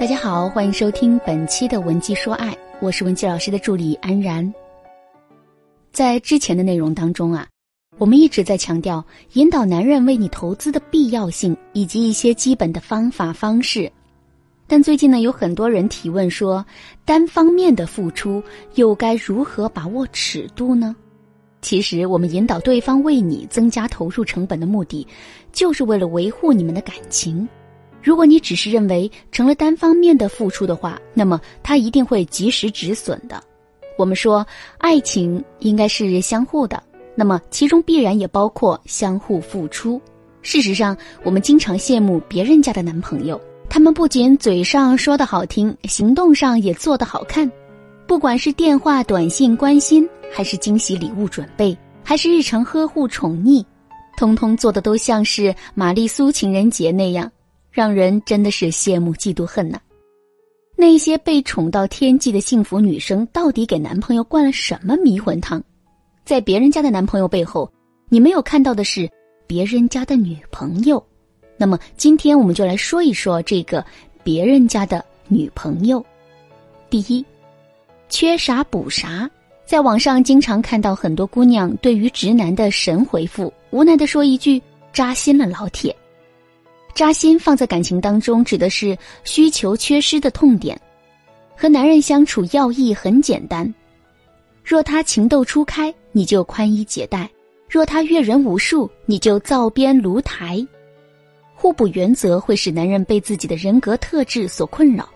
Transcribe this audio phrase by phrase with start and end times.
[0.00, 4.50] 大家好，欢迎收听本期的《文姬说爱》，我是文姬老师的助理安然。
[5.92, 7.46] 在之前的内容当中啊，
[7.98, 13.92] 我们一直在强调引导男人为你投资的必要性以及一些基本的方法方式。
[14.66, 16.64] 但最近呢，有很多人提问说，
[17.04, 18.42] 单方面的付出
[18.76, 20.96] 又该如何把握尺度呢？
[21.60, 25.06] 其实，我们引导对方为你增加投入成本的目的，
[25.52, 27.46] 就是为了维护你们的感情。
[28.02, 33.42] 如果你只是认为成了单方面的付出的话，那么他一定会及时止损的。
[33.98, 34.46] 我们说，
[34.78, 36.82] 爱情应该是相互的，
[37.14, 40.00] 那么其中必然也包括相互付出。
[40.40, 47.50] 事实上，我们经常羡慕别人家的男朋友，他们不仅嘴上说的好听，行动上也做得好看。
[48.06, 53.62] 不管是电话、短信关心，还是惊喜礼物准备，还是日常呵护宠溺，
[54.16, 57.30] 通通做的都像是玛丽苏情人节那样。
[57.70, 59.78] 让人真的是羡慕嫉妒恨呐！
[60.76, 65.62] 那些被宠到天际的幸福女生，到底给男朋友灌了什么迷魂汤？
[66.24, 67.70] 在别人家的男朋友背后，
[68.08, 69.08] 你没有看到的是
[69.46, 71.04] 别人家的女朋友。
[71.56, 73.84] 那么今天我们就来说一说这个
[74.24, 76.04] 别人家的女朋友。
[76.88, 77.24] 第一，
[78.08, 79.30] 缺啥补啥。
[79.66, 84.60] 在网上经常看到很多姑娘对于直男的神回复，无奈的说一句
[84.92, 85.94] ：“扎心了，老铁。”
[86.94, 90.78] 扎心放在感情当中，指的是需求缺失的痛点。
[91.56, 93.72] 和男人相处要义很简单，
[94.64, 97.28] 若他情窦初开，你就宽衣解带；
[97.68, 100.66] 若他阅人无数，你就灶边炉台。
[101.54, 105.06] 互补原则会使男人被自己的人格特质所困扰，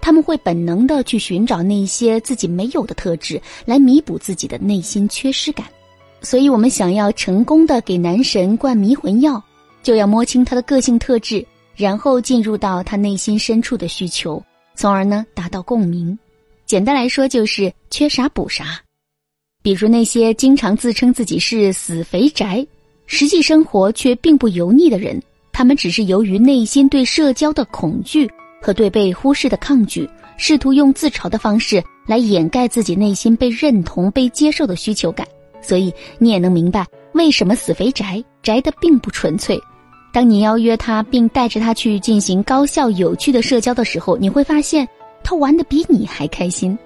[0.00, 5.66] 他们会本能的去寻找那些自己没有的特质，来弥补自己的内心缺失感。
[6.20, 9.40] 所以，我们想要成功的给男神灌迷魂药。
[9.82, 11.44] 就要摸清他的个性特质，
[11.74, 14.42] 然后进入到他内心深处的需求，
[14.74, 16.18] 从而呢达到共鸣。
[16.64, 18.80] 简单来说，就是缺啥补啥。
[19.62, 22.66] 比如那些经常自称自己是死肥宅，
[23.06, 25.22] 实际生活却并不油腻的人，
[25.52, 28.28] 他们只是由于内心对社交的恐惧
[28.60, 35.26] 和对被忽视的抗拒，试图用自嘲的方式来掩盖自己内心被认同、被接受的需求感。
[35.60, 39.60] 所以你也能明白为什么死肥宅宅的并不纯粹。
[40.12, 44.86] 当你邀约他，并带着他去进行高效有趣的社交的时候，你会发现
[45.24, 46.78] 他玩的比你还开心。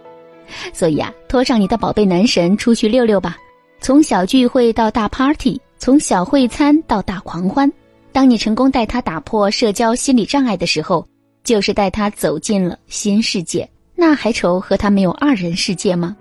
[0.72, 3.36] 所以啊，拖上你的宝贝男神出去溜溜吧，
[3.80, 7.70] 从小聚会到大 party，从小会餐到大狂欢。
[8.12, 11.04] 当你成功带他打破社交心理障碍的时候，
[11.42, 13.68] 就是带他走进了新世界。
[13.96, 16.16] 那还愁和他没有二人世界吗？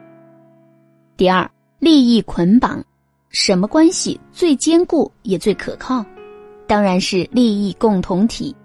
[1.15, 2.83] 第二，利益捆绑，
[3.29, 6.03] 什么关系最坚固也最可靠？
[6.67, 8.55] 当然是利益共同体，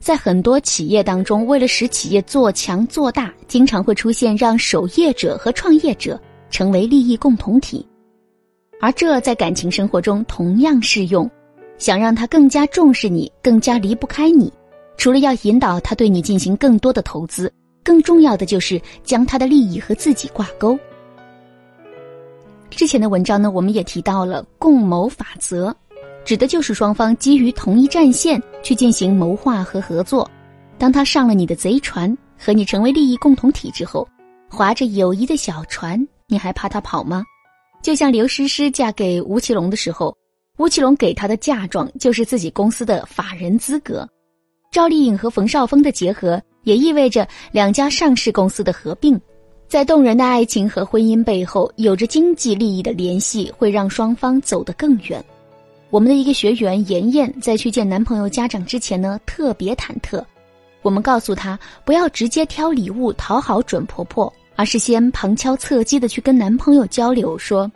[0.00, 6.20] 在很多企业当中，为了使企业做强做大，经常会出现让守业者和创业者
[6.50, 7.86] 成为利益共同体，
[8.80, 11.28] 而这在感情生活中同样适用。
[11.78, 14.50] 想让他更加重视你，更加离不开你，
[14.96, 17.52] 除了要引导他对你进行更多的投资，
[17.84, 20.78] 更重要的就是将他的利益和自己挂钩。
[22.70, 25.76] 之前的文章呢，我们也提到了共谋法则。
[26.26, 30.28] 指的就是双方基于同一战线去进行谋划和合作。
[30.76, 34.06] 当他上了你的贼船，和你成为利益共同体之后，
[34.50, 37.24] 划着友谊的小船，你还怕他跑吗？
[37.80, 40.12] 就像刘诗诗嫁给吴奇隆的时候，
[40.58, 44.06] 吴奇隆给她的嫁妆就是自己公司的法人资格。
[44.72, 49.18] 赵丽颖和冯绍峰的结合，也意味着两家上市公司的合并。
[49.68, 55.24] 在动人的爱情和婚姻背后，有着经济利益的联系，会让双方走得更远。
[55.90, 60.22] 我们的一个学员妍妍在去见男朋友家长之前呢，特别忐忑。
[60.82, 67.70] 我们告诉她不要直接挑礼物讨好准婆婆，而是先旁敲侧击的去跟男朋友交流，说：“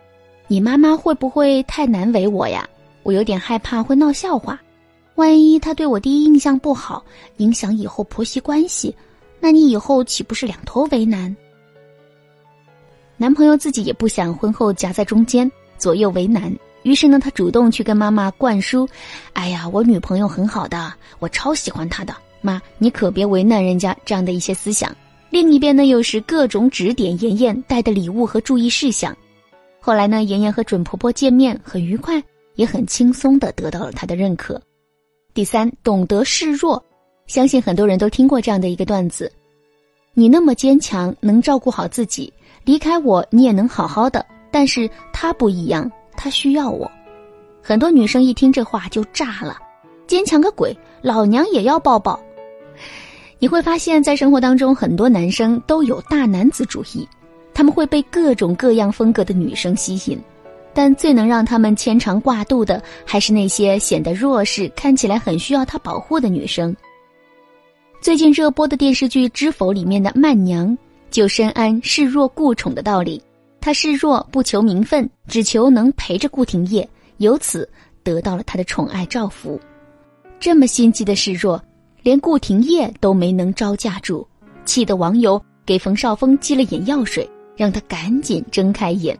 [0.48, 2.68] 你妈妈会不会太难为我呀？
[3.04, 4.60] 我有点害怕会闹笑话。
[5.14, 7.04] 万一她对我第一印象不好，
[7.36, 8.94] 影响以后婆媳关系，
[9.38, 11.34] 那你以后岂不是两头为难？”
[13.16, 16.52] 男朋友自己也不想婚后夹在中间，左右为难。
[16.82, 18.88] 于是呢，他主动去跟妈妈灌输
[19.34, 22.14] ：“哎呀，我女朋友很好的，我超喜欢她的。
[22.40, 24.94] 妈，你可别为难人家。”这样的一些思想。
[25.28, 29.14] 另一边呢，又是各种指点妍妍带的礼物和注意事项。
[29.78, 32.22] 后来呢，妍妍和准婆婆见面很愉快，
[32.54, 34.60] 也很轻松的得到了她的认可。
[35.34, 36.82] 第三，懂得示弱。
[37.26, 39.30] 相信很多人都听过这样的一个段子：
[40.14, 42.32] 你那么坚强，能照顾好自己，
[42.64, 44.24] 离开我你也能好好的。
[44.50, 45.88] 但是他不一样。
[46.22, 46.90] 他需要我，
[47.62, 49.56] 很多女生一听这话就炸了，
[50.06, 52.20] 坚强个鬼，老娘也要抱抱。
[53.38, 57.08] 你会发现在生活当中，很多男生都有大男子主义，
[57.54, 60.20] 他们会被各种各样风格的女生吸引，
[60.74, 66.76] 但最能让他们牵肠挂肚的，还是那些显得弱势、看起来很需要他保护的女生。
[68.02, 70.76] 最近热播的电视剧《知否》里面的曼娘，
[71.10, 73.22] 就深谙示弱顾宠的道理。
[73.60, 77.68] 她示弱不求名分，只求能陪着顾廷烨，由此
[78.02, 79.60] 得到了他的宠爱照拂。
[80.38, 81.62] 这么心机的示弱，
[82.02, 84.26] 连顾廷烨都没能招架住，
[84.64, 89.18] 气得网友给冯绍峰寄了眼药水，让他赶紧睁开眼。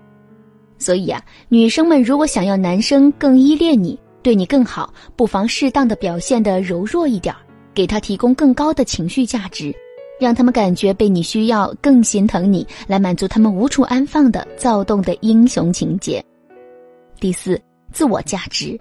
[0.79, 7.35] 所以啊，女生们如果想要男生更依恋你，对你更好，不妨适当的表现的柔弱一点，
[7.75, 9.75] 给他提供更高的情绪价值。
[10.21, 16.23] 让他们感觉被你需要，更心疼你，来满足他们无处安放的躁动的英雄情节。
[17.19, 18.79] 第四，自我价值，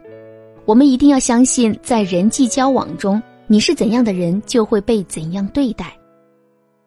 [0.65, 5.97] 我们一定要相信，在人际交往中，你是怎样的人，就会被怎样对待。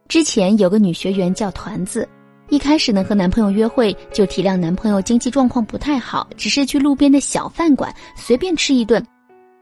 [0.07, 2.07] 之前有个女学员叫团子，
[2.51, 9.03] 一开始呢和男朋友约会，就体谅男朋友经济状况不太好，只是去路边的小饭馆随便吃一顿。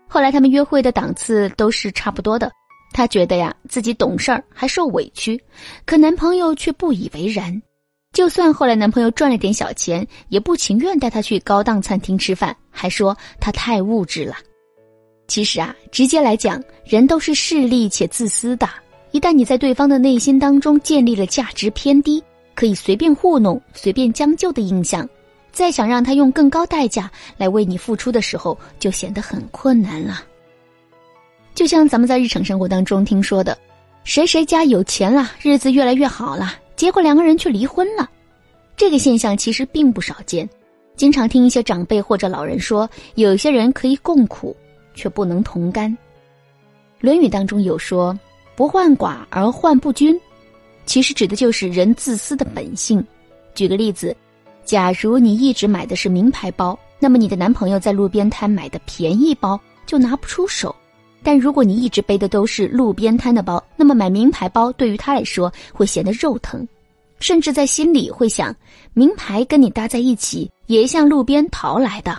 [0.09, 2.51] 后来他们约会的档次都是差不多的。
[2.93, 5.43] 她觉得呀，自己懂事儿还受委屈，
[5.85, 7.61] 可男朋友却不以为然。
[8.13, 14.35] 就算后来男朋友赚了点小钱，也不情愿带她去高档餐厅吃饭，还说她太物质了。
[15.29, 18.69] 其实啊，直接来讲，人都是势利且自私的。
[19.13, 22.23] 一旦你在对方的内心当中建立了价值偏低、
[22.55, 25.09] 可以随便糊弄、随便将就的印象，
[25.53, 30.25] 再想让他用更高代价来为你付出的时候，就显得很困难了。
[31.61, 33.55] 就像咱们在日常生活当中听说的，
[34.03, 38.09] 谁谁家有钱了，日子越来越好了，结果两个人却离婚了。
[38.79, 40.49] 这个现象其实并不少见，
[40.97, 44.57] 经常听一些长辈或者老人说，有些人可以共苦，
[44.95, 45.93] 却不能同甘。
[46.99, 48.19] 《论语》当中有说
[48.57, 50.19] ：“不患寡而患不均”，
[50.87, 53.05] 其实指的就是人自私的本性。
[53.55, 54.17] 举个例子，
[54.65, 60.75] 假如你一直买的是名牌包，那么你的男朋友在路边摊买的便宜包就拿不出手。
[61.23, 66.67] 但如果你一直背的都是路边摊的包，那么买名牌包对于他来说会显得肉疼，
[67.19, 68.55] 甚至在心里会想，
[68.95, 72.19] 名牌跟你搭在一起也像路边淘来的。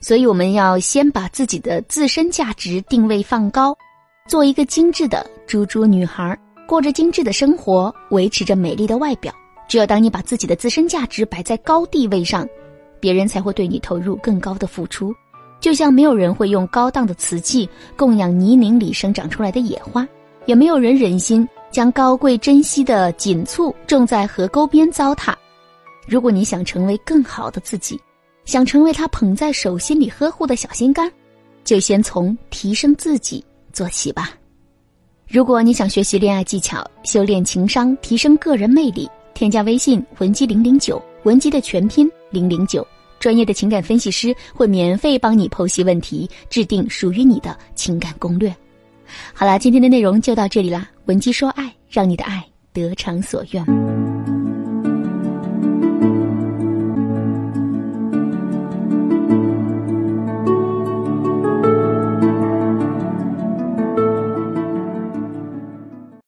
[0.00, 3.76] 所以我们要先把自己的自身价值定位放高，
[4.26, 6.36] 做一个精致的猪猪女孩，
[6.66, 9.32] 过着精致的生活，维持着美丽的外表。
[9.68, 12.48] 只有当你把自己的自身价值摆在高地位上，
[12.98, 15.14] 别人才会对你投入更高的付出。
[15.62, 17.66] 就像没有人会用高档的瓷器
[17.96, 20.06] 供养泥泞里生长出来的野花，
[20.44, 25.32] 也没有人忍心将高贵珍惜的锦簇种在河沟边糟蹋。
[26.08, 27.98] 如果你想成为更好的自己，
[28.44, 31.08] 想成为他捧在手心里呵护的小心肝，
[31.62, 33.42] 就先从提升自己
[33.72, 34.30] 做起吧。
[35.28, 42.84] 如果你想学习恋爱技巧、修炼情商、提升个人魅力，添加微信文姬零零九，文姬的全拼零零九。
[43.22, 48.52] 专业的情感分析师会免费帮你剖析问题，制定属于你的情感攻略。
[49.32, 50.90] 好啦，今天的内容就到这里啦。
[51.04, 53.91] 文姬说爱，让你的爱得偿所愿。